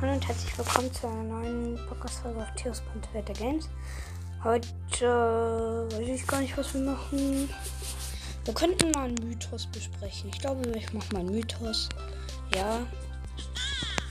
Hallo 0.00 0.12
und 0.12 0.26
herzlich 0.26 0.58
willkommen 0.58 0.92
zu 0.92 1.06
einer 1.06 1.22
neuen 1.22 1.76
Podcast-Folge 1.86 2.40
auf 2.42 2.52
Theos.Wetter 2.56 3.32
Games. 3.32 3.68
Heute 4.42 4.66
weiß 5.92 6.08
ich 6.08 6.26
gar 6.26 6.40
nicht, 6.40 6.56
was 6.58 6.74
wir 6.74 6.80
machen. 6.80 7.48
Wir 8.44 8.54
könnten 8.54 8.90
mal 8.90 9.04
einen 9.06 9.28
Mythos 9.28 9.66
besprechen. 9.66 10.30
Ich 10.30 10.40
glaube, 10.40 10.68
ich 10.76 10.92
mache 10.92 11.12
mal 11.12 11.20
einen 11.20 11.30
Mythos. 11.30 11.88
Ja. 12.56 12.84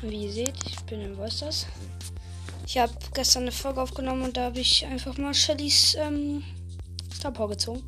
Wie 0.01 0.25
ihr 0.25 0.31
seht, 0.31 0.55
ich 0.65 0.79
bin 0.85 1.01
in 1.01 1.17
Wolsters. 1.17 1.67
Ich 2.65 2.77
habe 2.77 2.93
gestern 3.13 3.43
eine 3.43 3.51
Folge 3.51 3.81
aufgenommen 3.81 4.23
und 4.23 4.37
da 4.37 4.45
habe 4.45 4.61
ich 4.61 4.85
einfach 4.85 5.17
mal 5.17 5.33
Shellys 5.33 5.95
ähm, 5.95 6.43
Star 7.13 7.33
gezogen. 7.49 7.83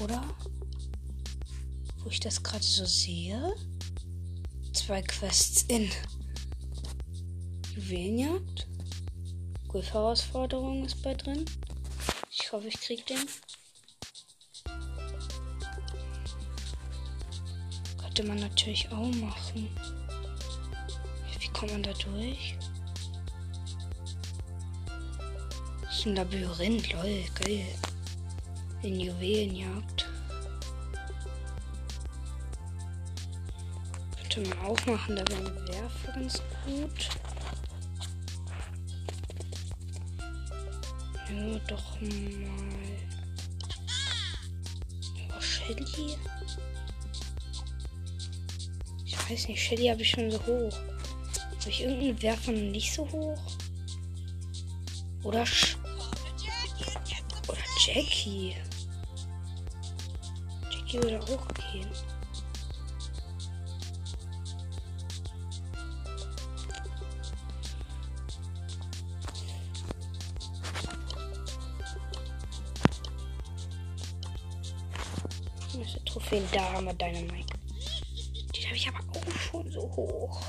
Oder? 0.00 0.22
Wo 1.98 2.08
ich 2.08 2.20
das 2.20 2.40
gerade 2.40 2.64
so 2.64 2.86
sehe. 2.86 3.52
Zwei 4.72 5.02
Quests 5.02 5.64
in 5.64 5.90
Juwelenjagd. 7.74 8.66
Golf-Herausforderung 9.68 10.84
ist 10.84 11.02
bei 11.02 11.14
drin. 11.14 11.46
Ich 12.30 12.52
hoffe, 12.52 12.68
ich 12.68 12.78
krieg 12.78 13.06
den. 13.06 13.16
Könnte 17.98 18.24
man 18.24 18.40
natürlich 18.40 18.92
auch 18.92 19.10
machen. 19.14 19.70
Wie 21.40 21.48
kommt 21.48 21.72
man 21.72 21.82
da 21.82 21.92
durch? 21.94 22.56
Das 25.82 25.98
ist 25.98 26.06
ein 26.06 26.16
Labyrinth, 26.16 26.92
lol, 26.92 27.24
geil. 27.40 27.64
In 28.82 29.00
Juwelenjagd. 29.00 30.06
Könnte 34.18 34.40
man 34.50 34.58
auch 34.66 34.86
machen, 34.86 35.16
da 35.16 35.24
wäre 35.28 35.46
ein 35.46 35.68
Werfer 35.68 36.12
ganz 36.12 36.42
gut. 36.66 37.08
Ja, 41.32 41.58
doch 41.66 42.00
mal. 42.00 42.10
Oh, 45.30 45.40
Shelly? 45.40 46.16
Ich 49.04 49.30
weiß 49.30 49.48
nicht, 49.48 49.62
Shelly 49.62 49.86
habe 49.86 50.02
ich 50.02 50.10
schon 50.10 50.30
so 50.30 50.38
hoch. 50.40 50.78
Habe 51.60 51.70
ich 51.70 51.82
irgendeinen 51.82 52.22
Werfer 52.22 52.52
nicht 52.52 52.92
so 52.92 53.10
hoch? 53.10 53.40
Oder 55.22 55.46
Sch 55.46 55.76
Oder 57.48 57.58
Jackie. 57.86 58.56
Jackie 60.70 61.02
würde 61.02 61.22
auch 61.22 61.48
gehen. 61.48 61.88
Trophäen, 76.32 76.48
da 76.52 76.72
haben 76.72 76.86
wir 76.86 76.94
Dynamite. 76.94 77.54
Die 78.54 78.66
habe 78.66 78.76
ich 78.76 78.88
aber 78.88 79.00
auch 79.00 79.38
schon 79.38 79.70
so 79.70 79.80
hoch. 79.80 80.40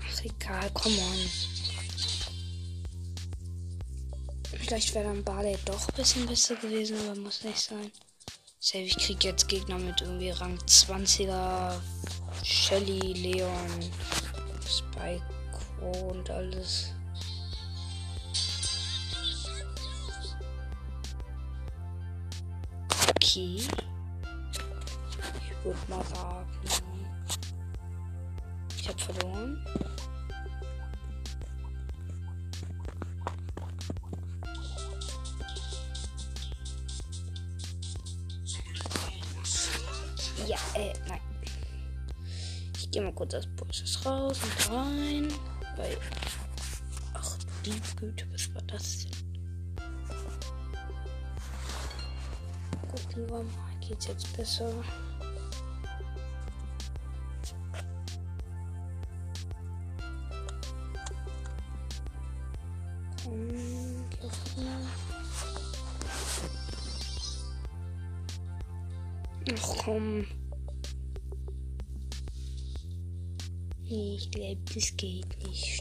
Ach 0.00 0.24
egal, 0.24 0.70
come 0.70 0.94
on. 0.94 1.30
Vielleicht 4.52 4.94
wäre 4.94 5.04
dann 5.04 5.24
Barley 5.24 5.56
doch 5.64 5.88
ein 5.88 5.94
bisschen 5.94 6.26
besser 6.26 6.54
gewesen, 6.56 6.96
aber 7.08 7.18
muss 7.18 7.42
nicht 7.44 7.58
sein. 7.58 7.90
Safe, 8.60 8.84
ich 8.84 8.96
krieg 8.96 9.22
jetzt 9.24 9.48
Gegner 9.48 9.78
mit 9.78 10.00
irgendwie 10.00 10.30
Rang 10.30 10.58
20er. 10.58 11.80
Shelly, 12.44 13.12
Leon, 13.14 13.90
Spike, 14.64 15.24
und 15.80 16.30
alles. 16.30 16.95
Ich 23.38 23.68
würde 25.62 25.78
mal 25.88 26.02
sagen. 26.06 26.46
Ich 28.78 28.88
habe 28.88 28.98
verloren. 28.98 29.62
Ja, 40.46 40.56
äh, 40.74 40.94
nein. 41.06 41.20
Ich 42.74 42.90
gehe 42.90 43.02
mal 43.02 43.12
kurz 43.12 43.34
aus 43.34 43.46
Busches 43.48 44.06
raus 44.06 44.38
und 44.42 44.70
rein. 44.70 45.28
Weil. 45.76 45.98
Ach, 47.12 47.36
die 47.66 47.78
Güte, 47.96 48.26
was 48.32 48.54
war 48.54 48.62
das 48.62 49.00
denn? 49.04 49.15
Wir 53.16 53.26
mal. 53.28 53.44
Geht's 53.80 54.08
jetzt 54.08 54.36
besser? 54.36 54.70
Hunger. 63.24 64.80
Ach 69.54 69.76
komm. 69.78 70.26
Ich 73.84 74.30
glaube, 74.30 74.60
das 74.74 74.94
geht 74.96 75.38
nicht. 75.46 75.75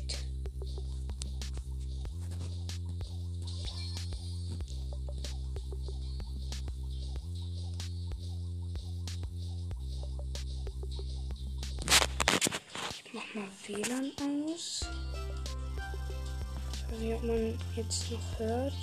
Jetzt 17.85 18.11
noch 18.11 18.39
hört. 18.39 18.73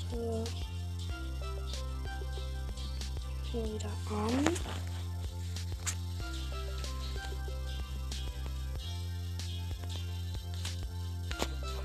Mal 3.52 3.74
wieder 3.74 3.90
an. 4.10 4.44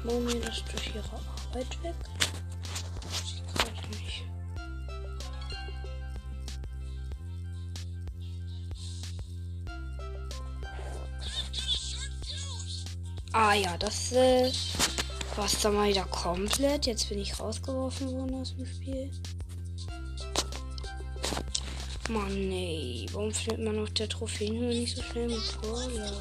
Machen 0.04 0.42
das 0.42 0.64
durch 0.64 0.96
ihre 0.96 1.04
Arbeit 1.04 1.84
weg? 1.84 1.96
Ich 3.24 3.44
gerade 3.54 3.88
nicht. 3.90 4.24
Ah 13.34 13.54
ja, 13.54 13.78
das 13.78 14.14
äh, 14.14 14.52
war's 15.38 15.62
dann 15.62 15.76
mal 15.76 15.90
wieder 15.90 16.06
komplett. 16.06 16.88
Jetzt 16.88 17.10
bin 17.10 17.20
ich 17.20 17.40
rausgeworfen 17.40 18.12
worden 18.12 18.36
aus 18.36 18.56
dem 18.56 18.66
Spiel. 18.66 19.12
Mann, 22.10 22.50
nee. 22.50 23.06
Warum 23.12 23.32
findet 23.32 23.66
man 23.66 23.80
auf 23.80 23.90
der 23.92 24.10
Trophäenhöhe 24.10 24.70
nicht 24.70 24.96
so 24.96 25.04
schnell 25.04 25.28
mit 25.28 25.62
Brawler? 25.62 26.12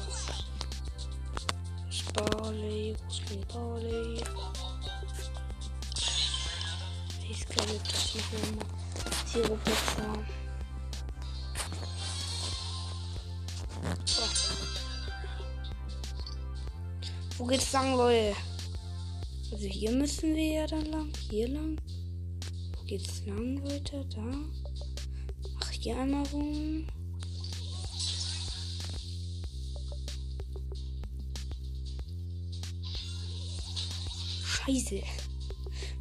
Barley, 2.13 2.95
Rosling 3.05 3.45
Barley. 3.53 4.23
Ich 7.29 7.45
glaube, 7.47 7.79
das 7.83 8.15
nicht 8.15 8.31
mehr 8.31 8.65
Zero 9.31 9.57
Pizza. 9.63 10.25
So. 14.05 14.21
Wo 17.37 17.45
geht's 17.45 17.71
lang, 17.71 17.95
Leute? 17.95 18.35
Also 19.51 19.65
hier 19.65 19.91
müssen 19.91 20.35
wir 20.35 20.53
ja 20.53 20.67
dann 20.67 20.85
lang. 20.85 21.11
Hier 21.29 21.47
lang. 21.47 21.79
Wo 22.75 22.83
geht's 22.83 23.25
lang, 23.25 23.57
Leute? 23.57 24.05
Da. 24.13 24.33
Ach, 25.61 25.71
hier 25.71 25.97
einmal 25.97 26.25
rum. 26.27 26.87
Scheiße. 34.45 35.01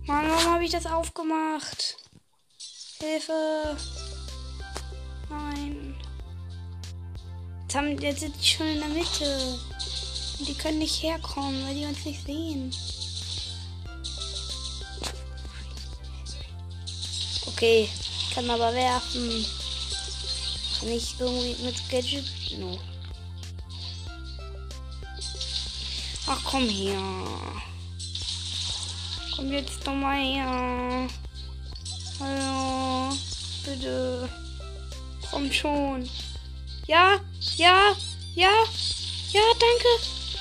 Mann, 0.06 0.28
warum 0.28 0.54
habe 0.54 0.64
ich 0.64 0.72
das 0.72 0.86
aufgemacht? 0.86 1.96
Hilfe. 3.00 3.76
Nein. 5.30 5.94
Jetzt, 7.62 7.74
haben, 7.76 7.98
jetzt 8.00 8.20
sind 8.20 8.34
die 8.40 8.44
schon 8.44 8.66
in 8.66 8.80
der 8.80 8.88
Mitte. 8.88 9.58
Und 10.38 10.48
die 10.48 10.54
können 10.54 10.78
nicht 10.78 11.02
herkommen, 11.02 11.64
weil 11.64 11.74
die 11.74 11.84
uns 11.84 12.04
nicht 12.04 12.24
sehen. 12.26 12.72
Okay, 17.56 17.88
kann 18.34 18.50
aber 18.50 18.74
werfen. 18.74 19.46
Kann 20.78 20.90
ich 20.90 21.14
irgendwie 21.18 21.56
mit 21.64 21.88
Gadget. 21.88 22.30
No. 22.58 22.78
Ach 26.26 26.38
komm 26.44 26.68
her. 26.68 27.00
Komm 29.34 29.52
jetzt 29.52 29.86
doch 29.86 29.94
mal 29.94 30.18
her. 30.18 31.08
Hallo. 32.20 33.16
Bitte. 33.64 34.28
Komm 35.30 35.50
schon. 35.50 36.10
Ja, 36.86 37.18
ja, 37.56 37.96
ja, 38.34 38.52
ja, 39.32 39.42
danke. 39.58 39.88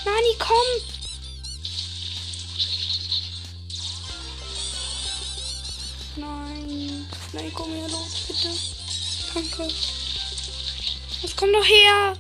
Nani, 0.04 0.36
komm. 0.38 0.95
Nein. 6.66 7.52
Komm 7.54 7.72
her 7.74 7.88
los, 7.90 8.26
bitte. 8.28 8.50
Danke. 9.34 9.74
Jetzt 11.22 11.38
komm 11.38 11.52
doch 11.54 11.66
her. 11.66 12.14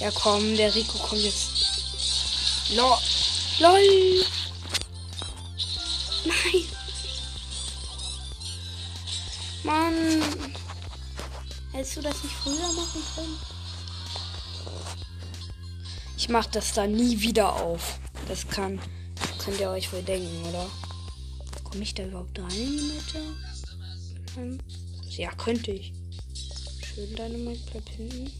Ja, 0.00 0.10
komm, 0.12 0.56
der 0.56 0.74
Rico 0.74 0.98
kommt 0.98 1.22
jetzt. 1.22 2.72
Lol. 2.74 2.96
LOL. 3.58 4.24
Nein. 6.24 6.66
Mann. 9.62 10.22
Hättest 11.72 11.96
du 11.96 12.02
das 12.02 12.22
nicht 12.22 12.34
früher 12.34 12.72
machen 12.72 13.02
können? 13.14 13.38
Ich 16.16 16.28
mach 16.28 16.46
das 16.46 16.72
da 16.74 16.86
nie 16.86 17.20
wieder 17.20 17.54
auf. 17.54 17.98
Das 18.28 18.46
kann. 18.46 18.80
Das 19.14 19.44
könnt 19.44 19.60
ihr 19.60 19.70
euch 19.70 19.92
wohl 19.92 20.02
denken, 20.02 20.46
oder? 20.48 20.66
Komme 21.70 21.84
ich 21.84 21.94
da 21.94 22.04
überhaupt 22.04 22.36
rein 22.36 22.50
in? 22.50 22.90
Hm. 24.34 24.58
Ja, 25.10 25.30
könnte 25.32 25.70
ich. 25.70 25.92
Schön 26.84 27.14
deine 27.14 27.38
Mic 27.38 27.64
bleibt 27.70 27.88
hinten. 27.90 28.30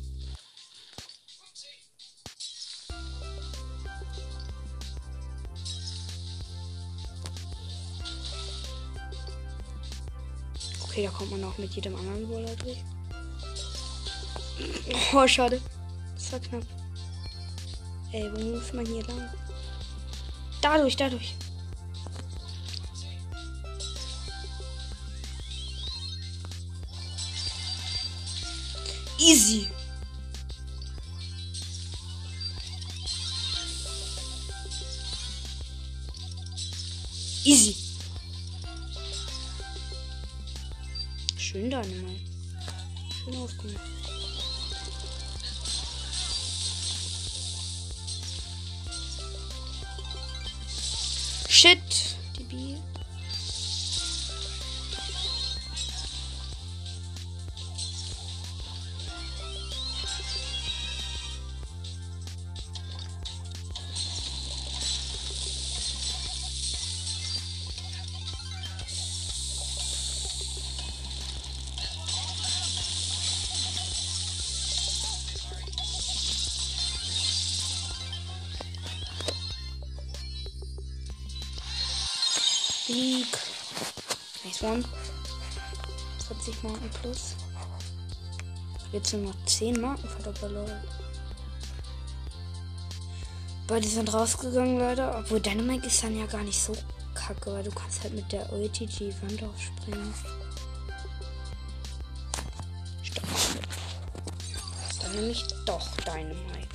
Okay, 10.83 11.05
da 11.05 11.11
kommt 11.11 11.31
man 11.31 11.45
auch 11.45 11.57
mit 11.57 11.73
jedem 11.73 11.95
anderen 11.95 12.29
Brawler 12.29 12.57
durch. 12.57 12.79
Oh, 15.15 15.27
schade. 15.27 15.61
Das 16.15 16.33
war 16.33 16.41
knapp. 16.41 16.63
Ey, 18.13 18.31
wo 18.35 18.57
muss 18.57 18.73
man 18.73 18.85
hier 18.85 19.05
lang? 19.05 19.31
Dadurch, 20.61 20.97
dadurch. 20.97 21.35
Easy. 29.31 29.69
Easy. 37.45 37.80
Marken 86.81 87.01
plus. 87.01 87.37
Jetzt 88.93 89.11
sind 89.11 89.25
noch 89.25 89.45
10 89.45 89.81
Marken 89.81 90.09
verdoppelt. 90.09 90.73
Beide 93.67 93.87
sind 93.87 94.13
rausgegangen, 94.13 94.79
Leute. 94.79 95.15
Obwohl 95.17 95.41
Dynamite 95.41 95.87
ist 95.87 96.03
dann 96.03 96.19
ja 96.19 96.27
gar 96.27 96.43
nicht 96.43 96.61
so 96.61 96.77
kacke, 97.15 97.53
weil 97.53 97.63
du 97.63 97.71
kannst 97.71 98.03
halt 98.03 98.15
mit 98.15 98.31
der 98.33 98.53
Ulti 98.53 98.87
die 98.87 99.13
Wand 99.23 99.43
aufspringen. 99.43 100.13
Stopp. 103.03 103.25
Dann 105.01 105.13
nehme 105.13 105.29
ich 105.29 105.45
doch 105.67 105.89
Dynamite. 105.99 106.69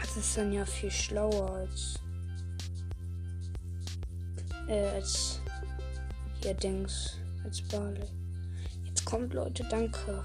Das 0.00 0.16
ist 0.16 0.36
dann 0.38 0.52
ja 0.52 0.64
viel 0.64 0.90
schlauer 0.90 1.50
als 1.50 1.96
äh, 4.68 4.88
als 4.88 5.35
hier 6.46 6.54
Dings, 6.54 7.16
als 7.44 7.60
Barley. 7.60 8.06
Jetzt 8.84 9.04
kommt, 9.04 9.34
Leute, 9.34 9.66
danke. 9.68 10.22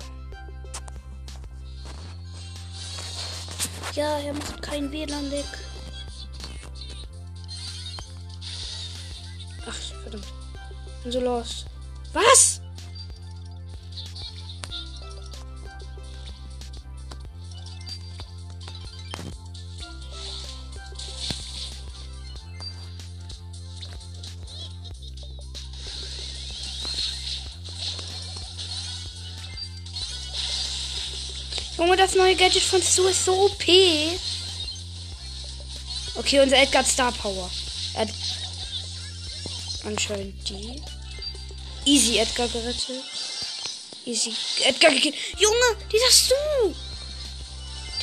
Ja, 3.95 4.19
er 4.19 4.33
macht 4.33 4.61
kein 4.61 4.91
WLAN 4.91 5.31
weg. 5.31 5.45
Ach, 9.65 9.75
verdammt. 10.03 10.27
Bin 11.01 11.11
so 11.11 11.19
lost. 11.19 11.65
Was? 12.13 12.50
Gadget 32.51 32.67
von 32.67 32.83
Stu 32.83 33.07
ist 33.07 33.23
so 33.23 33.45
OP. 33.45 33.63
Okay, 36.15 36.41
unser 36.41 36.57
Edgar 36.57 36.83
hat 36.83 36.91
Star 36.91 37.13
Power. 37.13 37.49
Er 37.93 38.01
hat 38.01 38.09
anscheinend 39.85 40.49
die. 40.49 40.81
Easy 41.85 42.17
Edgar 42.17 42.49
gerettet. 42.49 43.05
Easy 44.05 44.33
Edgar 44.65 44.91
gekillt. 44.91 45.15
Junge, 45.37 45.77
dieser 45.93 46.11
Stu. 46.11 46.75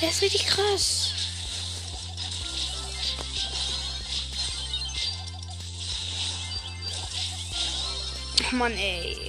Der 0.00 0.08
ist 0.08 0.22
richtig 0.22 0.46
krass. 0.46 1.10
Oh 8.50 8.54
Mann, 8.54 8.72
ey. 8.78 9.27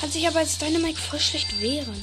Kann 0.00 0.10
sich 0.10 0.26
aber 0.26 0.38
als 0.38 0.56
Dynamite 0.56 0.98
voll 0.98 1.20
schlecht 1.20 1.60
wehren. 1.60 2.02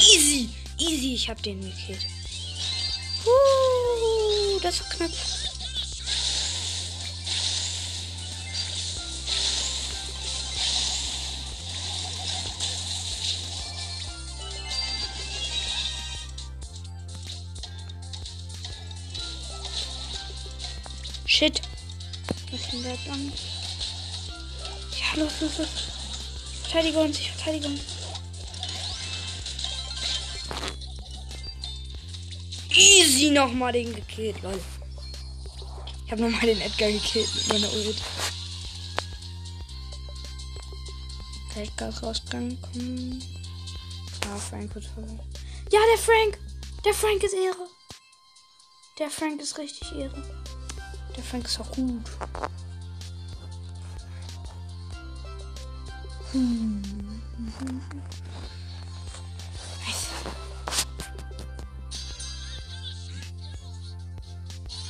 Easy, 0.00 0.48
easy, 0.78 1.14
ich 1.14 1.28
hab 1.28 1.42
den 1.42 1.60
gekillt. 1.60 2.06
Uh, 3.26 4.58
das 4.60 4.80
war 4.80 4.88
knapp. 4.88 5.47
Shit. 21.38 21.62
Was 22.50 22.60
ist 22.60 22.72
denn 22.72 22.82
da 22.82 22.88
lang? 23.08 23.32
Ja, 24.98 25.22
los, 25.22 25.40
los, 25.40 25.58
los. 25.58 25.68
Verteidige 26.62 26.98
uns, 26.98 27.20
ich 27.20 27.30
verteidige 27.30 27.68
uns. 27.68 27.80
Easy 32.70 33.30
nochmal 33.30 33.72
den 33.72 33.94
gekillt, 33.94 34.42
lol. 34.42 34.60
Ich 36.06 36.10
habe 36.10 36.22
nochmal 36.22 36.40
den 36.40 36.60
Edgar 36.60 36.90
gekillt 36.90 37.32
mit 37.32 37.48
meiner 37.50 37.72
Ult. 37.72 38.02
der 41.54 41.62
Edgar 41.62 41.90
ist 41.90 42.02
rausgegangen. 42.02 43.22
Ah, 44.26 44.38
Frank 44.38 44.74
wird 44.74 44.86
verwirrt. 44.86 45.20
Ja, 45.70 45.78
der 45.92 46.02
Frank! 46.02 46.38
Der 46.84 46.94
Frank 46.94 47.22
ist 47.22 47.34
Ehre. 47.34 47.68
Der 48.98 49.08
Frank 49.08 49.40
ist 49.40 49.56
richtig 49.56 49.92
Ehre. 49.92 50.37
Der 51.18 51.24
Frank 51.24 51.46
ist 51.46 51.58
auch 51.58 51.70
gut. 51.72 52.04
Hm. 56.30 56.80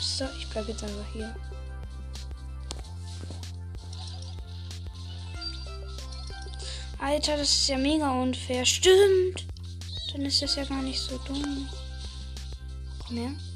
So, 0.02 0.26
ich 0.38 0.50
bleibe 0.50 0.72
jetzt 0.72 0.84
einfach 0.84 1.12
hier. 1.14 1.34
Alter, 6.98 7.38
das 7.38 7.48
ist 7.48 7.68
ja 7.68 7.78
mega 7.78 8.10
unfair. 8.10 8.66
Stimmt. 8.66 9.46
Dann 10.12 10.26
ist 10.26 10.42
das 10.42 10.56
ja 10.56 10.64
gar 10.64 10.82
nicht 10.82 11.00
so 11.00 11.16
dumm. 11.26 11.66
Komm 13.06 13.16
her. 13.16 13.47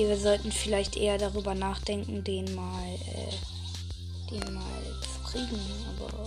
Okay, 0.00 0.08
wir 0.08 0.16
sollten 0.16 0.50
vielleicht 0.50 0.96
eher 0.96 1.18
darüber 1.18 1.54
nachdenken, 1.54 2.24
den 2.24 2.54
mal, 2.54 2.94
äh, 3.04 4.30
den 4.30 4.54
mal 4.54 4.62
zu 5.02 5.30
kriegen, 5.30 5.60
aber. 5.90 6.26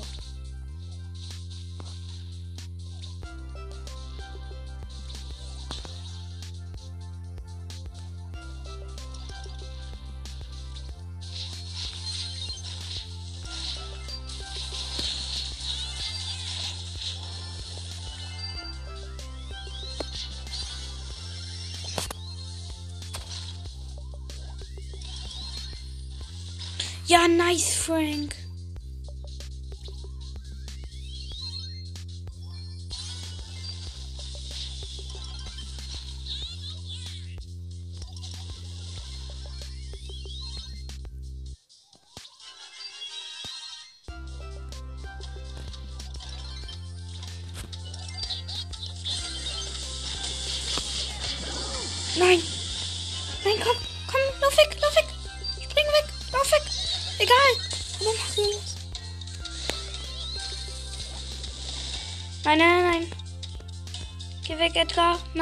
Ja, 27.05 27.27
nice, 27.27 27.75
Frank. 27.75 28.42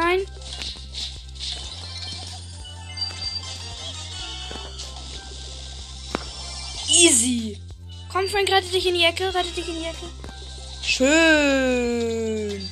Nein. 0.02 0.22
Easy. 6.90 7.60
Komm, 8.12 8.28
Frank, 8.28 8.50
rette 8.50 8.72
dich 8.72 8.88
in 8.88 8.96
die 8.96 9.04
Ecke. 9.04 9.34
Rette 9.34 9.52
dich 9.52 9.68
in 9.68 9.76
die 9.76 9.86
Ecke. 9.86 10.08
Schön. 10.82 12.70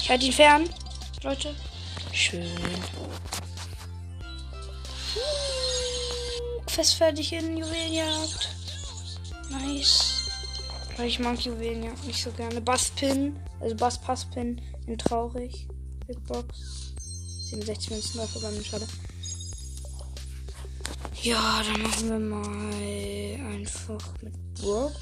Ich 0.00 0.08
halte 0.10 0.24
ihn 0.24 0.32
fern. 0.32 0.70
Leute. 1.22 1.54
Schön. 2.12 2.48
Fest 6.78 6.94
fertig 6.94 7.32
in 7.32 7.56
Juwelenjagd. 7.56 8.50
Nice. 9.50 10.22
Aber 10.94 11.06
Ich 11.06 11.18
mag 11.18 11.40
Juwelenjagd 11.40 12.06
nicht 12.06 12.22
so 12.22 12.30
gerne. 12.30 12.60
Basspin. 12.60 13.36
Also 13.58 13.74
Bass-Passpin 13.74 14.60
in 14.86 14.96
traurig. 14.96 15.66
Big 16.06 16.24
Box. 16.26 16.94
67 17.50 17.90
Münzen 17.90 18.18
dafür 18.18 18.42
beim 18.42 18.62
Schade. 18.62 18.86
Ja, 21.20 21.64
dann 21.64 21.82
machen 21.82 22.10
wir 22.10 22.18
mal 22.20 23.54
einfach 23.56 24.22
mit 24.22 24.54
Brock. 24.54 24.92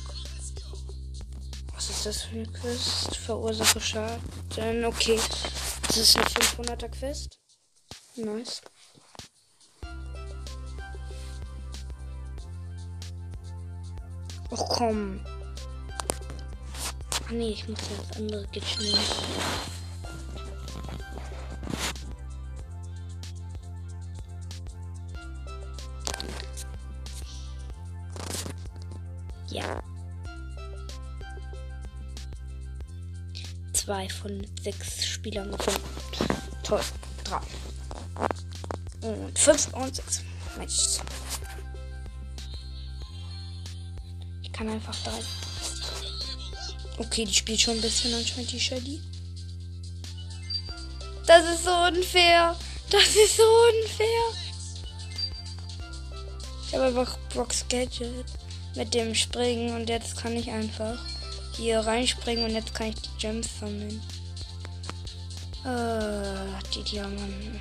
Was 1.75 1.90
ist 1.90 2.06
das 2.06 2.23
für 2.23 2.37
eine 2.37 2.47
Quest? 2.47 3.16
Verursache 3.18 3.83
Schaden. 3.83 4.83
Okay. 4.87 5.21
Das 5.88 5.99
ist 5.99 6.16
eine 6.16 6.25
500er 6.25 6.88
Quest. 6.88 7.38
Nice. 8.16 8.62
Och 14.56 14.68
komm. 14.68 15.20
Ach 17.10 17.30
nee, 17.30 17.50
ich 17.50 17.68
muss 17.68 17.78
ja 17.80 17.96
das 18.08 18.16
andere 18.16 18.46
schnell. 18.62 18.94
Ja. 29.48 29.82
Zwei 33.72 34.08
von 34.08 34.46
sechs 34.62 35.06
Spielern 35.06 35.50
gefunden. 35.50 35.80
Toll. 36.62 36.80
Drei. 37.25 37.40
Und 39.02 39.38
fünf 39.38 39.72
und 39.75 39.94
sechs. 39.94 40.22
Mensch. 40.56 41.00
Kann 44.56 44.68
einfach 44.68 44.96
drei. 45.04 45.18
Okay, 46.98 47.25
die 47.25 47.34
spielt 47.34 47.60
schon 47.60 47.75
ein 47.75 47.82
bisschen 47.82 48.14
anscheinend 48.14 48.52
die 48.52 48.60
Shelly. 48.60 49.00
Das 51.26 51.44
ist 51.44 51.64
so 51.64 51.70
unfair. 51.70 52.56
Das 52.90 53.08
ist 53.08 53.36
so 53.36 53.42
unfair. 53.42 54.22
Ich 56.66 56.75
habe 56.75 56.84
einfach 56.84 57.18
Brock's 57.30 57.64
Gadget 57.68 58.25
mit 58.75 58.94
dem 58.94 59.14
Springen 59.14 59.75
und 59.75 59.88
jetzt 59.88 60.16
kann 60.16 60.36
ich 60.36 60.50
einfach 60.50 60.98
hier 61.56 61.80
reinspringen 61.80 62.44
und 62.44 62.50
jetzt 62.50 62.75
kann 62.75 62.88
ich 62.88 62.96
die 62.96 63.18
Gems 63.18 63.48
sammeln. 63.60 64.00
Äh, 65.64 66.72
die 66.75 66.82
Diamanten. 66.82 67.60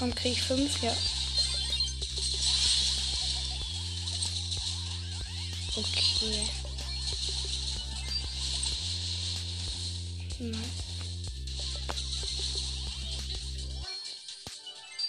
Komm, 0.00 0.14
krieg 0.14 0.32
ich 0.32 0.42
fünf? 0.42 0.82
Ja. 0.82 0.96
Okay. 5.76 6.48
Nein. 10.38 10.70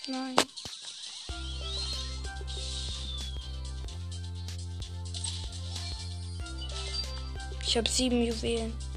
Nein. 0.07 0.35
Ich 7.65 7.77
habe 7.77 7.89
sieben 7.89 8.25
Juwelen. 8.25 8.90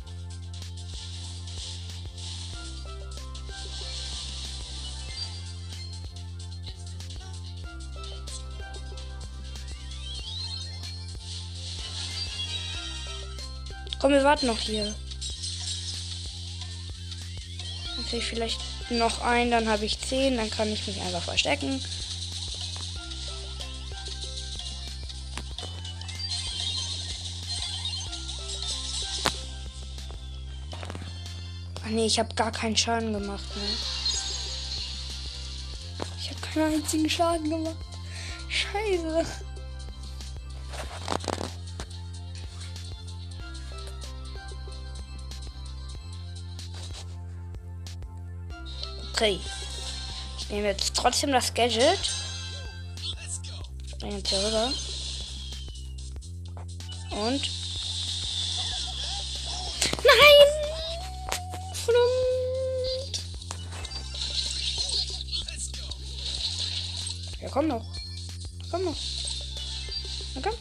Wir 14.14 14.24
warten 14.24 14.46
noch 14.46 14.60
hier. 14.60 14.94
Dann 17.96 18.06
krieg 18.06 18.20
ich 18.20 18.26
vielleicht 18.26 18.60
noch 18.90 19.20
ein, 19.22 19.50
dann 19.50 19.68
habe 19.68 19.84
ich 19.84 19.98
zehn, 19.98 20.36
dann 20.36 20.50
kann 20.50 20.72
ich 20.72 20.86
mich 20.86 21.00
einfach 21.00 21.22
verstecken. 21.22 21.82
Ach 31.84 31.90
nee, 31.90 32.06
ich 32.06 32.18
habe 32.18 32.34
gar 32.34 32.52
keinen 32.52 32.76
Schaden 32.76 33.12
gemacht, 33.12 33.44
ne? 33.56 33.62
Ich 36.20 36.30
habe 36.30 36.40
keinen 36.40 36.74
einzigen 36.74 37.10
Schaden 37.10 37.50
gemacht. 37.50 37.76
Scheiße. 38.48 39.26
Okay. 49.24 49.40
Ich 50.38 50.50
nehme 50.50 50.66
jetzt 50.66 50.94
trotzdem 50.94 51.32
das 51.32 51.54
Gadget. 51.54 51.98
Bring 53.98 54.18
jetzt 54.18 54.28
hier 54.28 54.38
rüber. 54.38 54.70
Und. 57.10 57.50
Nein! 60.04 60.46
Verdammt! 61.72 63.22
Ja, 67.40 67.48
komm 67.48 67.68
noch. 67.68 67.86
Komm 68.70 68.84
noch. 68.84 68.96
Na 70.34 70.40
komm. 70.42 70.54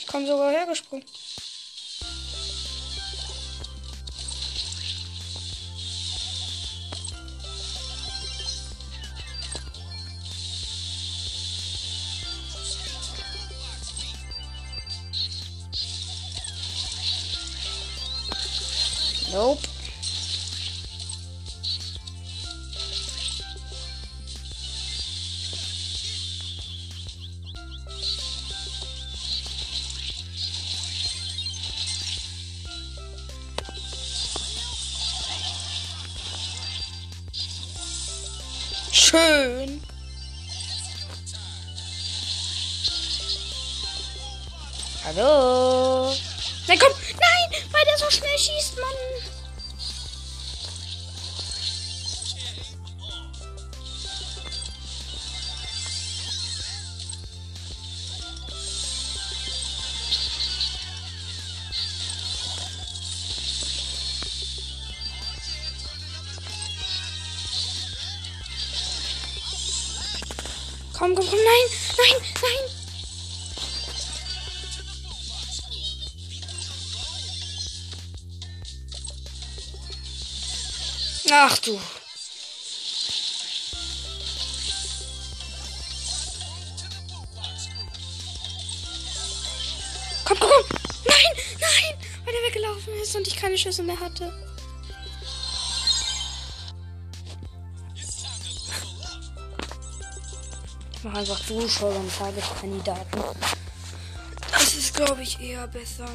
Ich 0.00 0.06
komm 0.08 0.26
sogar 0.26 0.50
hergesprungen. 0.50 1.04
Hallo. 45.04 46.14
Nein, 46.68 46.78
komm. 46.78 46.92
Nein, 46.92 47.62
weil 47.72 47.84
der 47.84 47.98
so 47.98 48.08
schnell 48.08 48.38
schießt, 48.38 48.76
Mann. 48.76 49.31
Ach 81.44 81.58
du. 81.58 81.76
Komm, 90.24 90.38
komm, 90.38 90.50
komm. 90.50 90.78
Nein, 91.04 91.16
nein, 91.60 91.98
weil 92.24 92.34
er 92.34 92.48
weggelaufen 92.48 92.94
ist 93.02 93.16
und 93.16 93.26
ich 93.26 93.34
keine 93.34 93.58
Schüsse 93.58 93.82
mehr 93.82 93.98
hatte. 93.98 94.32
Ich 100.92 101.02
mache 101.02 101.18
einfach 101.18 101.44
Zuschauer 101.44 101.96
und 101.96 102.16
Tageskandidaten. 102.16 103.20
Das 104.52 104.74
ist, 104.74 104.94
glaube 104.94 105.24
ich, 105.24 105.40
eher 105.40 105.66
besser. 105.66 106.08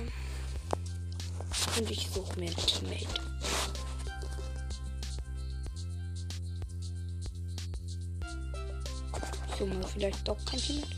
Und 1.77 1.91
ich 1.91 2.07
suche 2.13 2.39
mir 2.39 2.49
ein 2.49 2.55
Teammate. 2.55 3.26
Junge, 9.87 9.93
vielleicht 9.93 10.27
doch 10.27 10.37
kein 10.45 10.59
Teammate. 10.59 10.95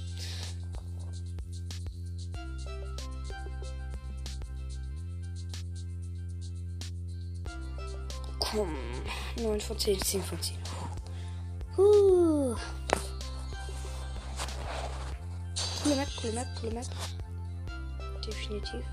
Komm. 8.40 8.76
9 9.38 9.62
von 9.62 9.78
10, 9.78 10.00
10 10.02 10.24
von 10.24 10.42
10. 10.42 10.58
Huh. 11.78 12.56
Coole 15.84 15.96
Map, 15.96 16.08
coole 16.20 16.34
Map, 16.34 16.48
coole 16.60 16.74
Map. 16.74 16.86
Definitiv. 18.26 18.84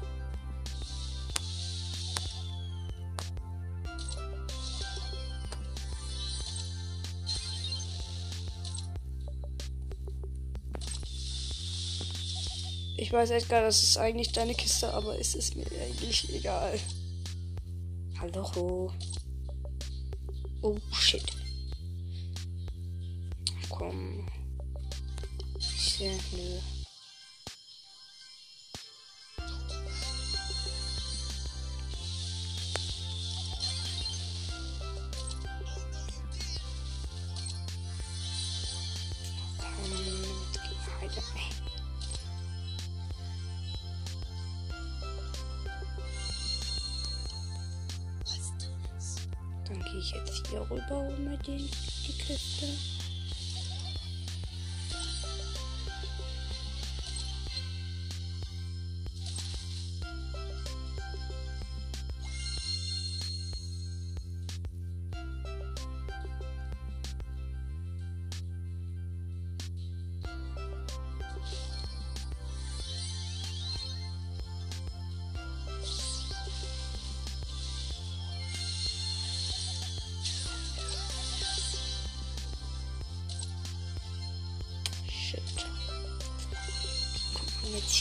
Ich 13.07 13.12
weiß 13.12 13.31
Edgar, 13.31 13.62
das 13.62 13.85
ist 13.85 13.99
eigentlich 13.99 14.33
deine 14.33 14.53
Kiste, 14.53 14.92
aber 14.92 15.16
es 15.16 15.37
ist 15.37 15.55
mir 15.55 15.64
eigentlich 15.81 16.29
egal. 16.35 16.77
Hallo. 18.19 18.92
Oh 20.61 20.77
shit. 20.90 21.23
Komm. 23.69 24.27
Sehr 25.61 26.19
nö. 26.33 26.59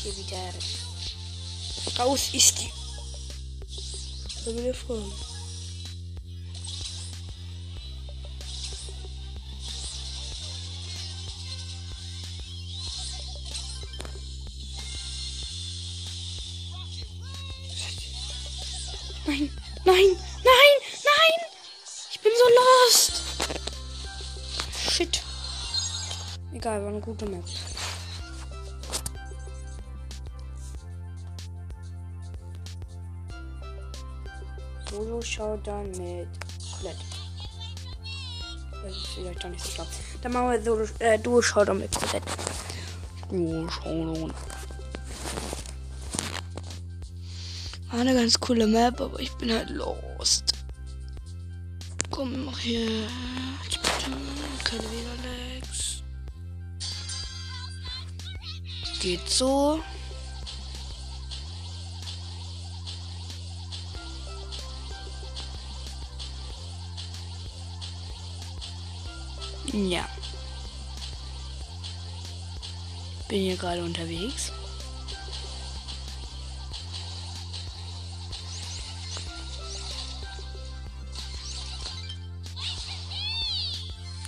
Hier 0.05 0.17
wieder 0.17 0.37
raus 1.97 2.29
ist 2.33 2.59
die. 2.59 2.71
Ich 3.67 4.77
fragen. 4.77 5.11
Nein, 19.27 19.49
nein, 19.85 19.95
nein, 20.43 20.75
nein! 21.03 21.35
Ich 22.11 22.19
bin 22.19 22.31
so 22.37 22.47
lost! 22.53 23.23
Shit. 24.91 25.23
Egal, 26.53 26.83
war 26.83 26.89
eine 26.89 27.01
gute 27.01 27.25
Map. 27.25 27.43
Showdown 35.35 35.91
mit 35.91 36.29
Colette. 36.79 36.97
Das 38.81 38.95
ist 38.95 39.07
vielleicht 39.07 39.43
doch 39.43 39.49
nicht 39.49 39.65
so 39.65 39.69
schlau. 39.71 39.85
Dann 40.21 40.31
machen 40.31 40.51
wir 40.51 40.61
so, 40.63 40.79
äh, 40.99 41.19
Duo 41.19 41.41
Showdown 41.41 41.79
mit 41.79 41.91
Colette. 41.91 42.31
Duo 43.29 43.69
Showdown. 43.69 44.33
War 47.91 47.99
eine 47.99 48.13
ganz 48.13 48.39
coole 48.39 48.65
Map, 48.65 49.01
aber 49.01 49.19
ich 49.19 49.31
bin 49.33 49.51
halt 49.51 49.71
lost. 49.71 50.53
Komm, 52.11 52.45
mach 52.45 52.59
hier. 52.59 53.09
Keine 54.63 54.83
Legs. 54.83 56.01
Geht 59.01 59.27
so. 59.27 59.81
Ja. 69.75 70.07
Bin 73.27 73.41
hier 73.41 73.57
gerade 73.57 73.83
unterwegs. 73.83 74.53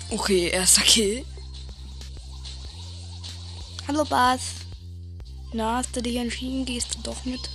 Okay, 0.10 0.50
erster 0.50 0.82
Kill. 0.82 1.26
Hallo 3.88 4.04
Bas. 4.04 4.42
Na, 5.54 5.78
hast 5.78 5.96
du 5.96 6.02
dich 6.02 6.18
entschieden? 6.18 6.66
Gehst 6.66 6.94
du 6.94 7.00
doch 7.04 7.24
mit? 7.24 7.50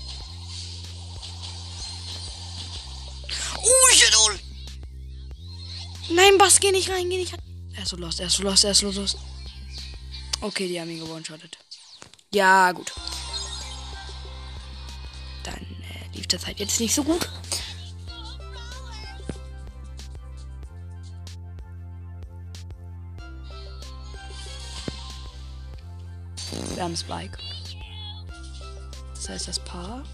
Oh, 3.59 3.69
oh. 4.17 4.31
Nein, 6.09 6.39
Bas, 6.39 6.59
geh 6.59 6.71
nicht 6.71 6.89
rein, 6.89 7.11
geh 7.11 7.19
nicht 7.19 7.35
rein. 7.35 7.52
Er 7.83 7.85
ist 7.85 7.91
so 7.91 7.97
lost, 7.97 8.21
er 8.21 8.27
ist 8.29 8.37
so 8.37 8.43
lost, 8.45 8.65
er 8.65 8.71
ist 8.71 8.79
so 8.79 8.91
lost. 8.93 9.19
Okay, 10.41 10.69
die 10.69 10.81
haben 10.81 10.89
ihn 10.89 11.01
gewonshottet. 11.01 11.59
Ja, 12.31 12.71
gut. 12.71 12.93
Dann 15.43 15.57
äh, 15.57 16.17
lief 16.17 16.29
das 16.29 16.47
halt 16.47 16.61
jetzt 16.61 16.79
nicht 16.79 16.95
so 16.95 17.03
gut. 17.03 17.29
Wir 26.75 26.85
haben 26.85 26.97
Spike. 26.97 27.37
Das 29.17 29.29
heißt, 29.29 29.49
das 29.49 29.59
Paar. 29.59 30.05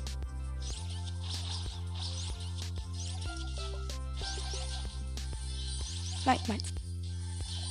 Nein, 6.24 6.40
meins. 6.48 6.77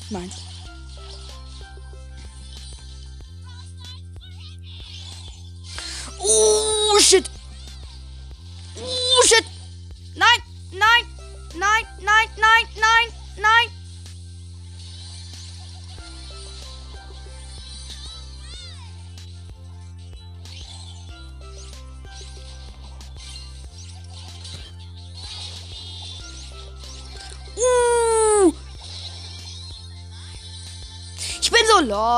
Meins. 0.10 0.41
Oh, 6.22 6.98
shit. 7.02 7.30
Oh, 8.80 9.24
shit. 9.28 9.46
Nein, 10.15 10.39
nein, 10.72 11.04
nein, 11.56 11.84
nein, 12.02 12.28
nein, 12.38 12.65
nein, 12.80 13.10
nein. 13.38 13.77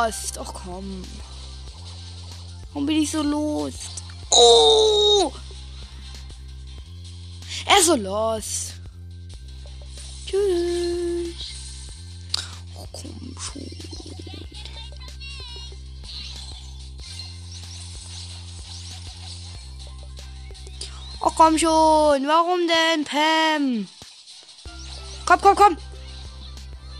Lost. 0.05 0.37
Ach 0.39 0.53
komm. 0.53 1.03
Warum 2.71 2.85
bin 2.85 3.01
ich 3.01 3.11
so 3.11 3.21
lost? 3.21 4.03
Oh! 4.31 5.31
Er 7.65 7.79
ist 7.79 7.87
so 7.87 7.95
lost. 7.95 8.73
Tschüss. 10.25 11.35
Oh, 12.75 12.85
komm 12.91 13.35
schon. 13.39 13.63
Oh, 21.21 21.31
komm 21.35 21.57
schon. 21.57 22.27
Warum 22.27 22.61
denn, 22.67 23.03
Pam? 23.03 23.87
Komm, 25.25 25.41
komm, 25.41 25.55
komm. 25.55 25.77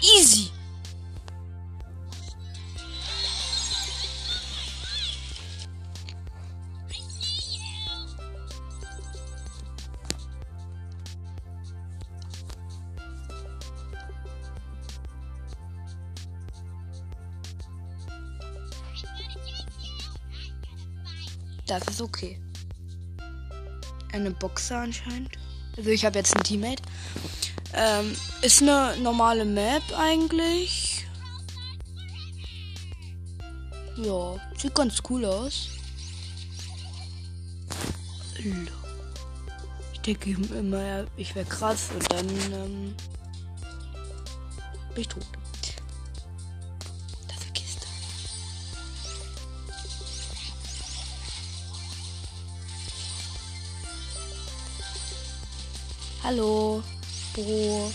Easy. 0.02 0.49
Das 21.70 21.88
ist 21.88 22.02
okay. 22.02 22.42
Eine 24.12 24.32
Boxer 24.32 24.80
anscheinend. 24.80 25.38
Also 25.78 25.92
ich 25.92 26.04
habe 26.04 26.18
jetzt 26.18 26.36
ein 26.36 26.44
Teammate. 26.44 26.82
Ähm, 27.76 28.16
ist 28.42 28.64
eine 28.64 28.98
normale 28.98 29.46
Map 29.46 29.84
eigentlich. 29.96 31.06
Ja, 33.98 34.36
sieht 34.58 34.74
ganz 34.74 34.98
cool 35.12 35.26
aus. 35.26 35.70
Ich 39.94 40.00
denke 40.00 40.32
immer, 40.58 41.06
ich 41.18 41.36
wäre 41.36 41.46
krass 41.46 41.90
und 41.94 42.12
dann 42.12 42.28
ähm, 42.52 42.96
bin 44.96 45.02
ich 45.02 45.08
tot. 45.08 45.39
Hallo, 56.32 56.84
Bro. 57.34 57.92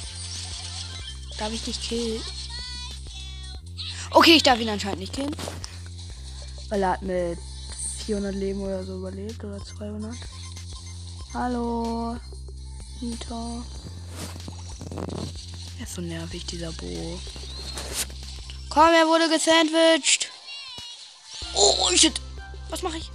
Darf 1.39 1.53
ich 1.53 1.63
dich 1.63 1.81
killen? 1.81 2.21
Okay, 4.11 4.33
ich 4.33 4.43
darf 4.43 4.59
ihn 4.59 4.69
anscheinend 4.69 4.99
nicht 4.99 5.13
killen. 5.13 5.37
Weil 6.69 6.83
er 6.83 6.91
hat 6.95 7.03
mit 7.03 7.39
400 8.05 8.35
Leben 8.35 8.61
oder 8.61 8.83
so 8.83 8.99
überlebt. 8.99 9.45
Oder 9.45 9.65
200. 9.65 10.17
Hallo. 11.33 12.17
Nita. 13.01 13.65
Er 15.79 15.85
ist 15.85 15.95
so 15.95 16.01
nervig, 16.01 16.45
dieser 16.45 16.73
Bo. 16.73 17.21
Komm, 18.69 18.95
er 18.95 19.07
wurde 19.07 19.29
gesandwiched. 19.29 20.29
Oh, 21.55 21.89
shit. 21.95 22.21
Was 22.69 22.83
mache 22.83 22.97
ich? 22.97 23.13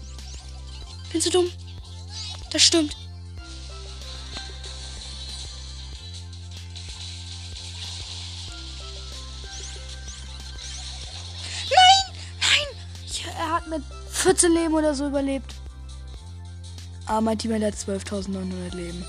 Bin 1.11 1.21
du 1.21 1.29
dumm? 1.29 1.51
Das 2.53 2.61
stimmt. 2.61 2.95
Mit 13.69 13.83
14 14.11 14.51
Leben 14.53 14.73
oder 14.73 14.93
so 14.93 15.07
überlebt. 15.07 15.55
Aber 17.05 17.21
mein 17.21 17.37
Teammate 17.37 17.67
hat 17.67 17.73
12.900 17.75 18.75
Leben. 18.75 19.05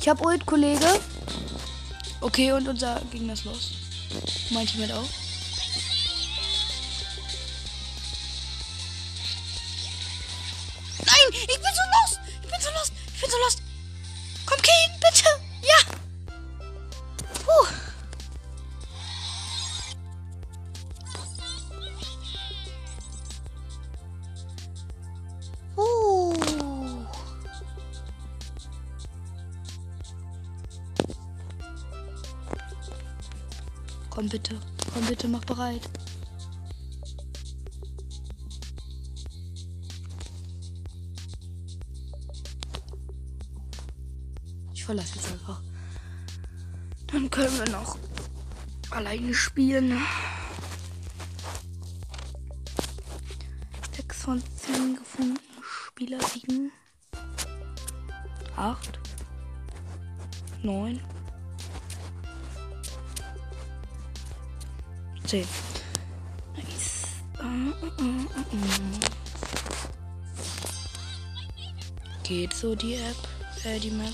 Ich 0.00 0.08
hab 0.08 0.24
Ult, 0.24 0.44
Kollege. 0.46 0.86
Okay, 2.20 2.52
und 2.52 2.68
unser 2.68 3.00
Gegner 3.10 3.32
ist 3.34 3.44
los. 3.44 3.72
Mein 4.50 4.66
Teammate 4.66 4.96
auch. 4.96 5.23
Bereit. 35.54 35.88
Ich 44.72 44.84
verlasse 44.84 45.14
jetzt 45.16 45.32
einfach. 45.32 45.62
Dann 47.06 47.30
können 47.30 47.56
wir 47.58 47.70
noch 47.70 47.96
alleine 48.90 49.32
spielen. 49.32 50.00
6 53.92 54.22
von 54.22 54.42
10 54.56 54.96
gefunden. 54.96 55.38
Spieler 55.62 56.20
7. 56.20 56.72
8. 58.56 58.98
9. 60.62 61.13
10. 65.26 65.46
Nice. 66.56 67.06
Uh, 67.40 67.72
uh, 67.82 68.02
uh, 68.02 68.44
Geht 72.22 72.54
so 72.54 72.74
die 72.74 72.94
App, 72.94 73.16
äh, 73.64 73.78
die 73.78 73.90
Map. 73.90 74.12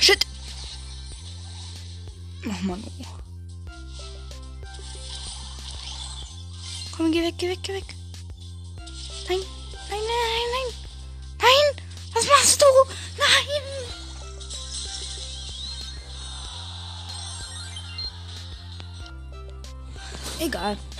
Shit! 0.00 0.26
Nochmal 2.42 2.78
nur. 2.78 2.90
Komm, 6.96 7.12
geh 7.12 7.22
weg, 7.22 7.34
geh 7.38 7.48
weg, 7.50 7.58
geh 7.62 7.74
weg. 7.74 8.03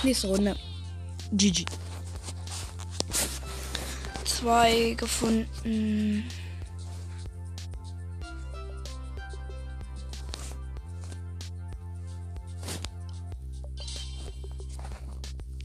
Nächste 0.05 0.27
Runde. 0.27 0.55
GG. 1.33 1.65
Zwei 4.27 4.95
gefunden. 4.99 6.25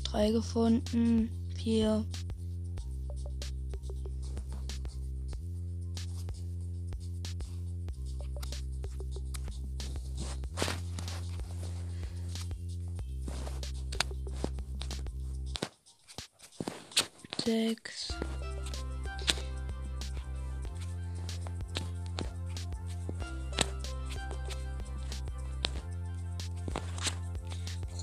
Drei 0.05 0.31
gefunden. 0.31 1.29
Vier. 1.55 2.05
Sechs. 17.49 18.09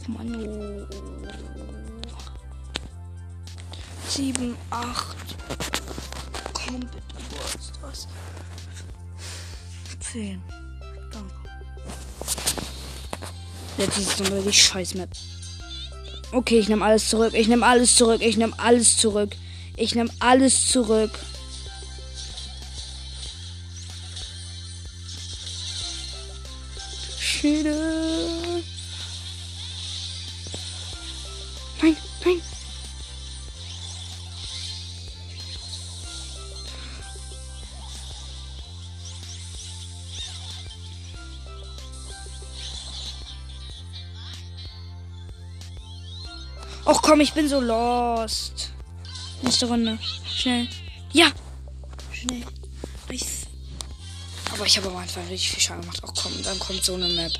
Manu. 0.08 0.88
Sieben, 4.08 4.56
acht. 4.70 5.16
Komm 6.52 6.80
bitte, 6.80 6.96
wo 7.30 7.56
ist 7.56 7.72
das? 7.80 8.08
Zehn. 10.00 10.42
Danke. 11.12 11.34
Jetzt 13.78 13.98
ist 13.98 14.08
es 14.08 14.18
nochmal 14.18 14.42
die 14.42 14.52
Scheiß-Map. 14.52 15.10
Okay, 16.36 16.58
ich 16.58 16.68
nehme 16.68 16.84
alles 16.84 17.08
zurück. 17.08 17.32
Ich 17.32 17.48
nehme 17.48 17.64
alles 17.64 17.96
zurück. 17.96 18.20
Ich 18.20 18.36
nehme 18.36 18.52
alles 18.58 18.98
zurück. 18.98 19.30
Ich 19.74 19.94
nehme 19.94 20.10
alles 20.20 20.68
zurück. 20.68 21.10
Och 46.86 47.02
komm, 47.02 47.20
ich 47.20 47.34
bin 47.34 47.48
so 47.48 47.60
lost. 47.60 48.72
Nächste 49.42 49.66
Runde. 49.66 49.98
Schnell. 50.24 50.68
Ja. 51.12 51.32
Schnell. 52.12 52.44
Nice. 53.08 53.46
Aber 54.52 54.64
ich 54.66 54.76
habe 54.78 54.88
am 54.88 54.96
Anfang 54.96 55.26
richtig 55.26 55.50
viel 55.50 55.60
Schaden 55.60 55.80
gemacht. 55.80 56.00
Ach 56.06 56.12
komm, 56.22 56.32
dann 56.44 56.58
kommt 56.60 56.84
so 56.84 56.94
eine 56.94 57.08
Map. 57.08 57.32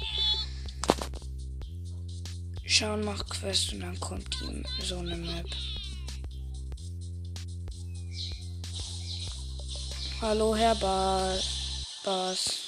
Schauen 2.66 3.04
macht 3.04 3.30
Quest 3.30 3.72
und 3.72 3.80
dann 3.80 3.98
kommt 4.00 4.36
so 4.82 4.98
eine 4.98 5.16
Map. 5.16 5.46
Hallo, 10.20 10.56
Herr 10.56 10.74
ba 10.74 11.38
Bass. 12.04 12.65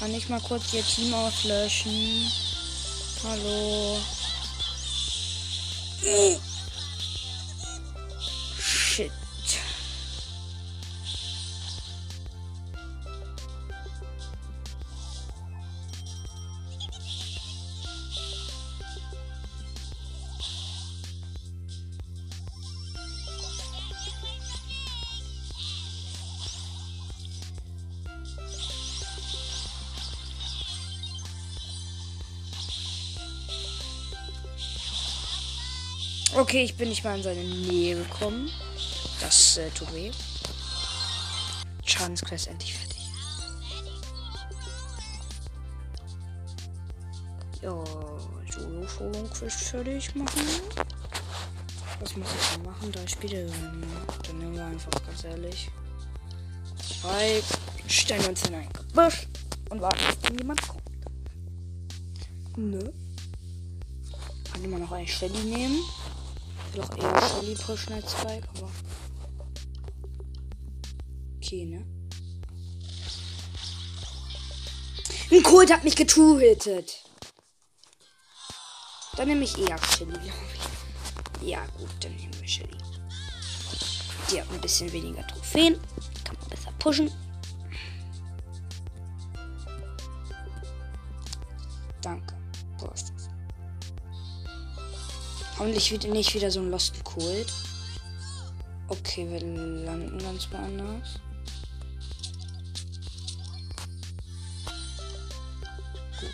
Kann 0.00 0.14
ich 0.14 0.30
mal 0.30 0.40
kurz 0.40 0.72
Ihr 0.72 0.82
Team 0.82 1.12
auslöschen? 1.12 2.26
Hallo. 3.22 3.98
Okay, 36.50 36.64
ich 36.64 36.76
bin 36.76 36.88
nicht 36.88 37.04
mal 37.04 37.16
in 37.16 37.22
seine 37.22 37.44
Nähe 37.44 37.94
gekommen. 37.94 38.50
Das 39.20 39.56
äh, 39.56 39.70
tut 39.70 39.94
weh. 39.94 40.10
Schadensquest 41.84 42.48
endlich 42.48 42.74
fertig. 42.74 43.08
Ja, 47.62 47.84
Solo-Schulung-Quest 48.50 49.60
fertig 49.60 50.12
machen. 50.16 50.42
Was 52.00 52.16
muss 52.16 52.26
ich 52.34 52.56
denn 52.56 52.64
machen? 52.64 52.90
Da 52.90 53.06
spiele 53.06 53.46
ich 53.46 53.52
Dann 54.26 54.38
nehmen 54.40 54.56
wir 54.56 54.64
einfach 54.64 54.90
ganz 55.06 55.22
ehrlich. 55.22 55.70
Zwei. 57.00 57.44
Stellen 57.86 58.22
wir 58.22 58.30
uns 58.30 58.48
in 58.48 58.54
ein 58.56 58.68
Gebüsch 58.72 59.28
und 59.68 59.80
warten, 59.80 60.00
bis 60.20 60.36
jemand 60.36 60.66
kommt. 60.66 60.82
Nö. 62.56 62.90
Kann 64.50 64.64
immer 64.64 64.78
noch 64.78 64.90
eine 64.90 65.06
Shelly 65.06 65.44
nehmen. 65.44 65.78
Ich 66.70 66.76
will 66.76 66.84
auch 66.84 66.96
eher 66.96 67.28
Shelly 67.28 67.54
pushen 67.56 67.92
als 67.94 68.12
Spike, 68.12 68.48
aber. 68.56 68.70
Okay, 71.36 71.64
ne? 71.64 71.84
Ein 75.32 75.42
Colt 75.42 75.72
hat 75.72 75.82
mich 75.82 75.96
getuhitet. 75.96 77.04
Dann 79.16 79.28
nehme 79.28 79.42
ich 79.42 79.58
eher 79.58 79.78
Shelly, 79.78 80.12
glaube 80.12 80.34
ich. 81.40 81.48
Ja, 81.48 81.66
gut, 81.76 81.88
dann 82.00 82.14
nehmen 82.14 82.38
wir 82.40 82.48
Shelly. 82.48 82.78
Die 84.30 84.40
hat 84.40 84.50
ein 84.52 84.60
bisschen 84.60 84.92
weniger 84.92 85.26
Trophäen. 85.26 85.74
Kann 86.24 86.36
man 86.38 86.48
besser 86.50 86.72
pushen. 86.78 87.10
Danke. 92.00 92.29
Hoffentlich 95.60 95.92
wird 95.92 96.04
nicht 96.04 96.34
wieder 96.34 96.50
so 96.50 96.60
ein 96.60 96.70
Lost 96.70 97.04
Kult. 97.04 97.52
Okay, 98.88 99.28
wir 99.28 99.40
landen 99.40 100.18
ganz 100.18 100.50
woanders. 100.50 101.20
Gut. 106.18 106.32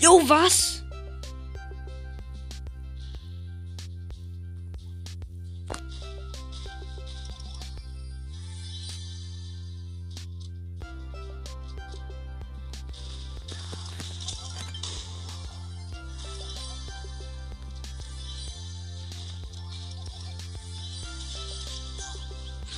Jo, 0.00 0.20
was? 0.26 0.81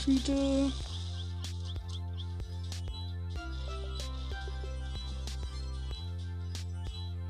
Unterschiede. 0.07 0.73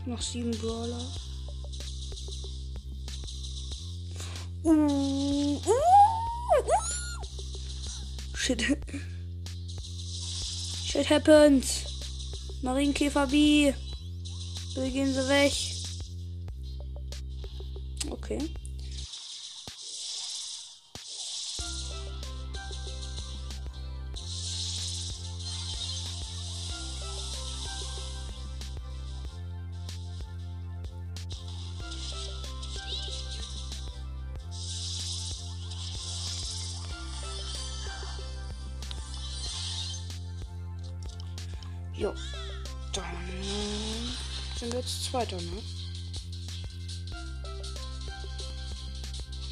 Noch 0.07 0.21
sieben 0.21 0.51
Brawler. 0.59 1.01
Uh, 4.65 4.71
uh, 4.71 5.57
uh. 5.57 5.83
Shit. 8.35 8.63
Shit 10.85 11.11
happens. 11.11 11.85
Marienkäfer 12.63 13.27
B. 13.27 13.73
Bitte 14.75 14.91
gehen 14.91 15.15
sie 15.15 15.29
weg. 15.29 15.74
Zweiter, 45.11 45.37
ne? 45.37 45.63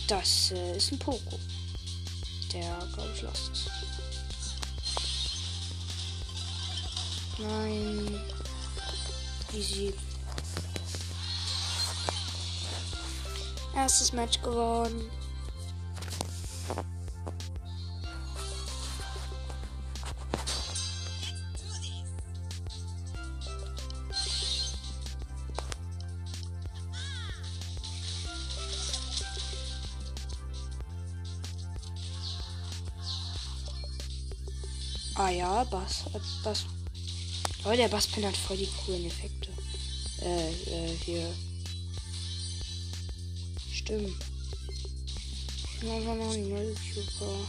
Das 0.09 0.51
äh, 0.51 0.77
ist 0.77 0.93
ein 0.93 0.99
Poko. 0.99 1.39
Der, 2.53 2.79
glaube 2.95 3.11
ich, 3.15 3.23
lost 3.23 3.53
ist. 3.53 3.71
Nein. 7.39 8.21
Easy. 9.55 9.95
Erstes 13.75 14.13
Match 14.13 14.41
gewonnen. 14.43 15.11
Ah 35.63 35.65
ja, 35.65 35.79
Bass. 36.43 36.65
Oh, 37.65 37.71
der 37.71 37.89
Basspin 37.89 38.27
hat 38.27 38.37
voll 38.37 38.57
die 38.57 38.69
coolen 38.85 39.07
Effekte. 39.07 39.51
Äh, 40.21 40.51
äh, 40.51 40.97
hier. 41.05 41.33
Stimmt. 43.73 44.17
Wir 45.81 46.01
noch 46.01 46.33
einen 46.33 46.49
YouTuber. 46.49 47.47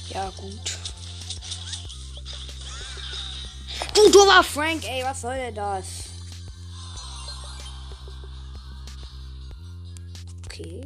Ja, 0.08 0.28
gut. 0.36 0.78
Du 3.94 4.10
dummer 4.10 4.42
Frank, 4.42 4.84
ey, 4.84 5.04
was 5.04 5.20
soll 5.20 5.36
denn 5.36 5.54
das? 5.54 5.86
Okay. 10.44 10.82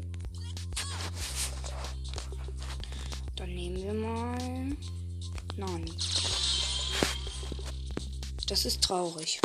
Ist 8.64 8.82
traurig. 8.82 9.40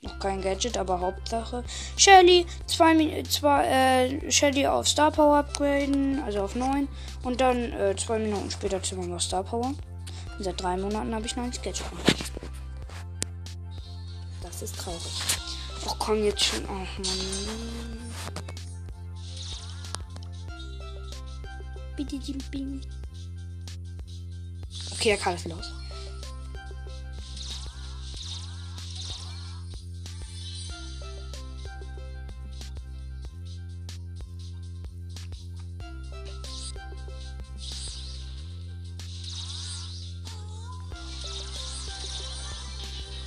Noch 0.00 0.18
kein 0.18 0.40
Gadget, 0.40 0.78
aber 0.78 0.98
Hauptsache. 1.00 1.62
Shelly, 1.98 2.46
zwei, 2.66 3.22
zwei 3.24 3.66
äh, 3.66 4.30
Shelly 4.30 4.66
auf 4.66 4.88
Star 4.88 5.10
Power 5.10 5.36
upgraden, 5.36 6.22
also 6.22 6.40
auf 6.40 6.54
9. 6.54 6.88
Und 7.24 7.42
dann 7.42 7.72
äh, 7.74 7.94
zwei 7.96 8.18
Minuten 8.18 8.50
später 8.50 8.82
zimmern 8.82 9.10
wir 9.10 9.20
Star 9.20 9.42
Power. 9.44 9.74
Und 10.38 10.44
seit 10.44 10.58
drei 10.58 10.78
Monaten 10.78 11.14
habe 11.14 11.26
ich 11.26 11.36
noch 11.36 11.44
ein 11.44 11.50
Gadget. 11.50 11.84
Das 14.42 14.62
ist 14.62 14.78
traurig. 14.78 15.02
Oh 15.86 15.94
komm 15.98 16.24
jetzt 16.24 16.44
schon. 16.44 16.64
Oh 16.64 16.72
Mann. 16.72 17.98
Okay, 24.92 25.10
er 25.10 25.16
kann 25.18 25.34
es 25.34 25.44
los. 25.44 25.77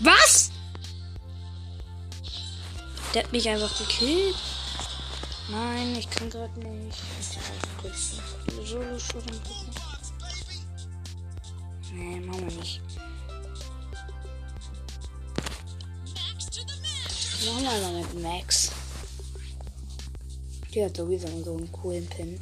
Was? 0.04 0.52
Der 3.14 3.24
hat 3.24 3.32
mich 3.32 3.48
einfach 3.48 3.78
gekillt. 3.78 4.36
Nein, 5.50 5.96
ich 5.96 6.10
kann 6.10 6.30
gerade 6.30 6.60
nicht. 6.60 6.98
Solo 8.64 9.00
schon 9.00 9.22
Nee, 11.94 12.20
machen 12.22 12.50
wir 12.50 12.58
nicht. 12.58 12.82
Machen 17.46 17.64
wir 17.64 17.82
mal 17.82 18.02
mit 18.02 18.22
Max. 18.22 18.72
Die 20.74 20.86
hat 20.86 20.96
sowieso 20.96 21.28
so 21.44 21.58
einen 21.58 21.72
coolen 21.72 22.08
Pin. 22.08 22.40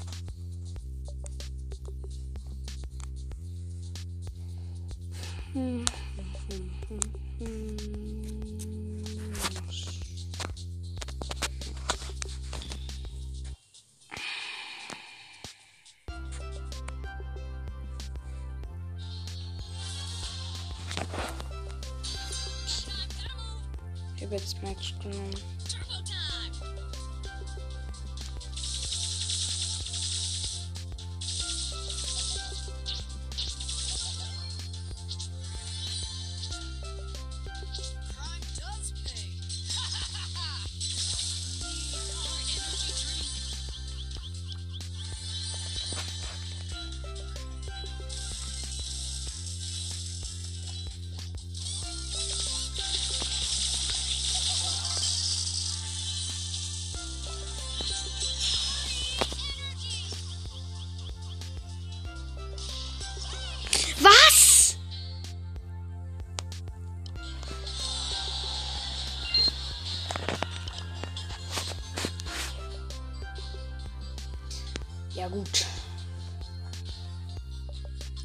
Gut. 75.31 75.65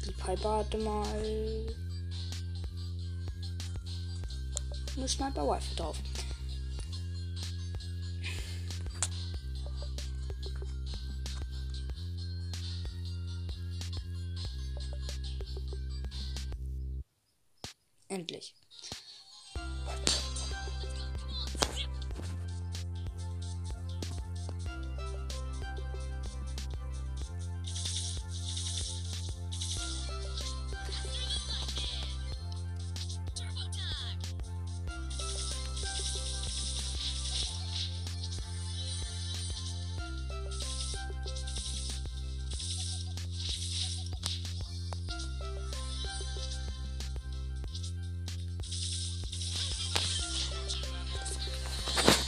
Die 0.05 0.11
Piper 0.11 0.57
hatte 0.57 0.77
mal 0.77 1.05
eine 4.95 5.07
Sniper 5.07 5.43
Rifle 5.43 5.75
drauf. 5.75 5.97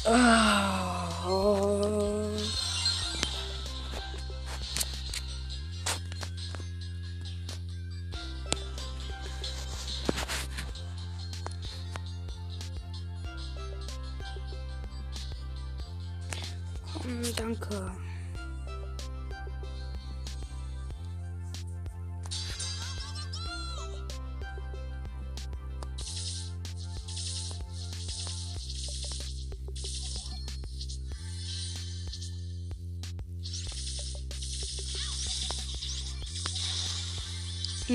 Oh. 0.09 0.56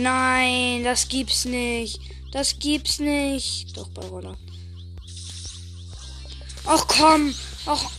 Nein, 0.03 0.83
das 0.83 1.07
gibt's 1.07 1.45
nicht. 1.45 2.01
Das 2.33 2.59
gibt's 2.59 2.99
nicht. 2.99 3.77
Doch, 3.77 3.89
bei 3.91 4.05
Roller. 4.07 4.37
Ach 6.67 6.87
komm. 6.89 7.33
Ach. 7.67 7.91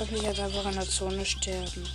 Ich 0.00 0.06
darf 0.06 0.14
nicht 0.14 0.24
jetzt 0.24 0.40
einfach 0.40 0.64
in 0.64 0.76
der 0.76 0.88
Zone 0.88 1.26
sterben. 1.26 1.86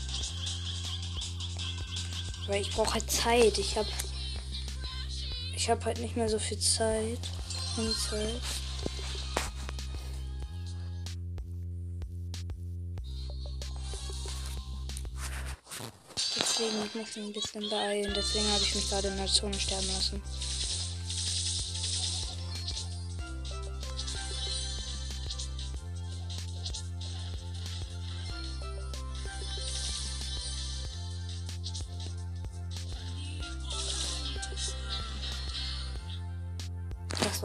Weil 2.46 2.62
ich 2.62 2.70
brauche 2.70 2.94
halt 2.94 3.10
Zeit. 3.10 3.58
Ich 3.58 3.76
habe 3.76 3.90
ich 5.56 5.68
habe 5.72 5.84
halt 5.86 6.00
nicht 6.00 6.16
mehr 6.16 6.30
so 6.30 6.38
viel 6.38 6.60
Zeit. 6.60 7.18
Und 7.78 7.96
Zeit. 7.98 8.42
Deswegen 16.16 16.86
ich 16.86 16.94
muss 16.94 17.16
mich 17.16 17.26
ein 17.26 17.34
bisschen 17.34 17.70
beeilen. 17.72 18.14
Deswegen 18.16 18.48
habe 18.52 18.62
ich 18.62 18.76
mich 18.76 18.88
gerade 18.88 19.08
in 19.08 19.18
der 19.18 19.26
Zone 19.26 19.60
sterben 19.60 19.88
lassen. 19.88 20.22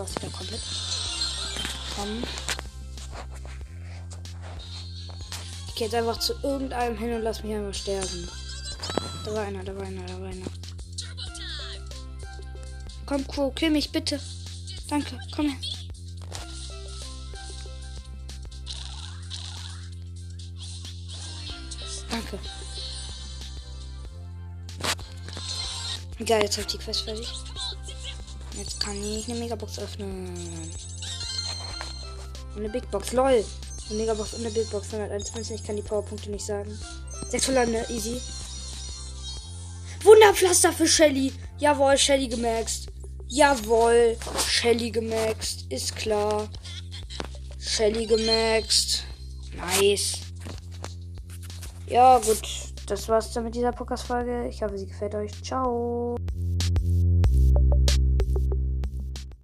Das 0.01 0.15
war's 0.15 0.23
wieder 0.23 0.33
komplett. 0.35 0.61
Komm. 1.95 2.23
Ich 5.69 5.75
gehe 5.75 5.87
jetzt 5.89 5.95
einfach 5.95 6.19
zu 6.19 6.33
irgendeinem 6.43 6.97
hin 6.97 7.17
und 7.17 7.23
lass 7.23 7.43
mich 7.43 7.55
einfach 7.55 7.75
sterben. 7.75 8.29
Da 9.27 9.35
war 9.35 9.43
einer, 9.43 9.63
da 9.63 9.77
war 9.77 9.83
einer, 9.83 10.07
da 10.07 10.19
war 10.19 10.29
einer. 10.29 10.47
Komm, 13.05 13.27
Crow, 13.29 13.55
kill 13.55 13.71
mich 13.71 13.93
bitte. 13.93 14.19
Danke, 14.89 15.19
komm 15.37 15.51
her. 15.51 15.59
Danke. 22.11 22.39
Geil, 26.25 26.43
jetzt 26.43 26.57
hab 26.57 26.65
ich 26.65 26.73
die 26.73 26.79
Quest 26.79 27.03
fertig. 27.03 27.50
Jetzt 28.61 28.79
kann 28.79 29.03
ich 29.03 29.27
eine 29.27 29.39
Megabox 29.39 29.79
öffnen. 29.79 30.29
Und 32.55 32.59
eine 32.59 32.69
Big 32.69 32.91
Box. 32.91 33.13
LOL. 33.13 33.43
Eine 33.89 33.99
Megabox 33.99 34.35
und 34.35 34.45
eine 34.45 34.51
Big 34.51 34.71
Box. 34.71 34.93
121. 34.93 35.55
Ich 35.55 35.67
kann 35.67 35.77
die 35.77 35.83
Powerpunkte 35.83 36.31
nicht 36.31 36.45
sagen. 36.45 36.79
600, 37.31 37.69
ne? 37.71 37.87
Easy. 37.89 38.21
Wunderpflaster 40.05 40.75
für 40.75 40.87
Shelly. 40.87 41.33
Jawohl, 41.59 41.97
Shelly 41.97 42.29
gemaxt. 42.29 42.89
Jawohl, 43.29 44.19
Shelly 44.47 44.91
gemaxt. 44.91 45.65
Ist 45.71 45.97
klar. 45.97 46.47
Shelly 47.59 48.05
gemaxt. 48.05 49.05
Nice. 49.57 50.19
Ja, 51.87 52.19
gut. 52.19 52.43
Das 52.87 53.09
war's 53.09 53.33
dann 53.33 53.45
mit 53.45 53.55
dieser 53.55 53.73
Podcast-Folge. 53.73 54.49
Ich 54.49 54.63
hoffe, 54.63 54.77
sie 54.77 54.87
gefällt 54.87 55.15
euch. 55.15 55.33
Ciao. 55.43 56.17